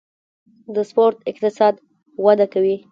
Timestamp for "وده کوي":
2.25-2.75